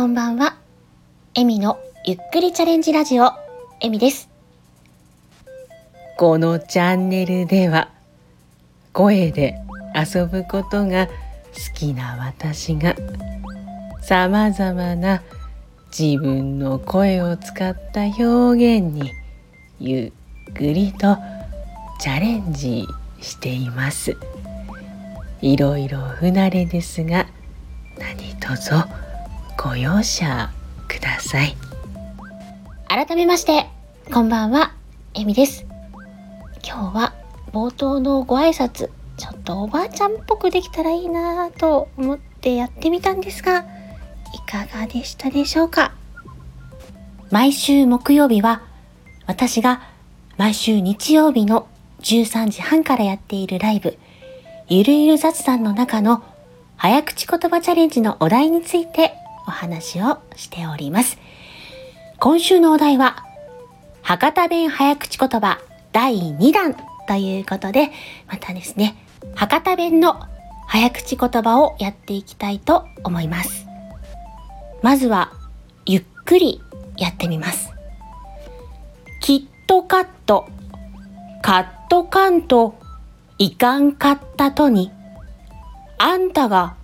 [0.00, 0.56] こんばんは。
[1.34, 3.32] エミのゆっくりチャレンジラジオ、
[3.82, 4.30] エミです。
[6.16, 7.90] このチャンネルでは
[8.94, 9.56] 声で
[9.94, 11.12] 遊ぶことが好
[11.74, 12.96] きな私が
[14.00, 15.22] さまざまな
[15.90, 19.12] 自分の声を使った表現に
[19.78, 20.14] ゆ
[20.50, 21.18] っくりと
[22.00, 22.86] チャレンジ
[23.20, 24.16] しています
[25.42, 27.26] いろいろ不慣れですが
[27.98, 29.09] 何卒
[29.62, 30.48] ご容赦
[30.88, 31.54] ください
[32.88, 33.66] 改めまして、
[34.10, 34.72] こんばんは、
[35.12, 35.66] エミです。
[36.66, 37.14] 今日は
[37.52, 43.66] 冒頭のご挨拶、ちょっとおばあちゃんっぽくできたらいいなぁと思ってやってみたんですが、
[44.34, 45.92] いかがでしたでしょうか？
[47.30, 48.62] 毎週木曜日は、
[49.26, 49.82] 私が
[50.38, 51.68] 毎週日曜日の
[52.00, 53.98] 13時半からやっているライブ、
[54.70, 56.22] ゆるゆる雑談の中の
[56.78, 59.12] 早口言葉チャレンジのお題について
[59.46, 61.18] お話をしております。
[62.18, 63.24] 今週のお題は、
[64.02, 65.58] 博多弁早口言葉
[65.92, 66.74] 第2弾
[67.06, 67.90] ということで、
[68.28, 68.96] またですね、
[69.34, 70.20] 博多弁の
[70.66, 73.66] 早口言葉をやっていきたいと思います。
[74.82, 75.32] まずは、
[75.86, 76.62] ゆっくり
[76.96, 77.72] やってみます。
[79.20, 80.48] キットカット、
[81.42, 82.74] カットカント、
[83.38, 84.92] いかんかったとに、
[85.98, 86.76] あんたが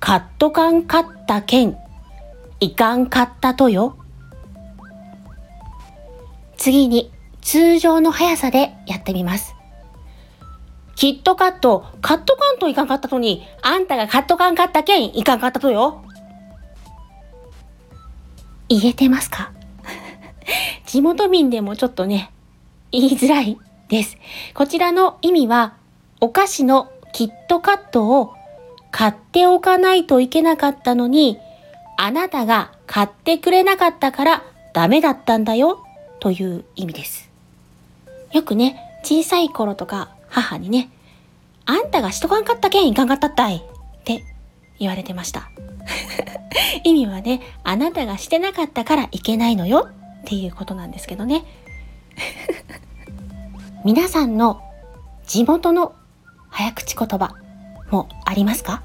[0.00, 1.76] カットカンかったけん、
[2.60, 3.96] いかんかったとよ。
[6.56, 9.54] 次に通常の速さでやってみます。
[10.94, 16.04] キットカット、カットカントいかんかったとに、あんたがカットカンかったけんいかんかったとよ。
[18.68, 19.52] 言えてますか？
[20.84, 22.30] 地元民でもちょっとね、
[22.92, 23.58] 言いづらい
[23.88, 24.18] です。
[24.52, 25.76] こちらの意味は、
[26.20, 28.34] お菓子のキットカットを
[28.90, 31.38] 買っておかないといけなかったのに、
[32.02, 35.84] あなたが買ってくれなかったからダメだったんだよ
[36.18, 37.28] という意味です。
[38.32, 40.88] よくね、小さい頃とか母にね、
[41.66, 43.60] あんたがしとかんかったけんいかんかったったいっ
[44.04, 44.24] て
[44.78, 45.50] 言われてました。
[46.84, 49.90] 意味はね、あなたがしてなかったからいけないのよ
[50.22, 51.44] っていうことなんですけどね。
[53.84, 54.62] 皆さんの
[55.26, 55.92] 地元の
[56.48, 57.34] 早口言葉
[57.90, 58.80] もありますか？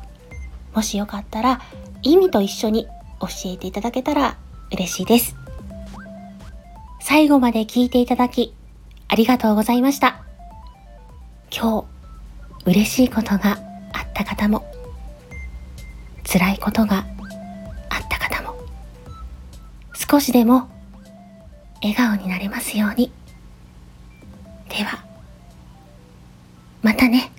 [0.74, 1.62] もしよかったら
[2.02, 2.90] 意味と一緒に
[3.22, 4.38] 教えていただけたら
[4.72, 5.36] 嬉しいです。
[7.00, 8.54] 最後まで聞いていただき
[9.08, 10.24] ありがとうございました。
[11.56, 11.86] 今
[12.64, 13.60] 日嬉しいことが
[13.94, 14.66] あった方も
[16.24, 17.06] 辛いことが
[17.90, 18.58] あった方も
[19.94, 20.68] 少しでも
[21.82, 23.12] 笑顔になれますように。
[24.68, 25.06] では、
[26.82, 27.32] またね。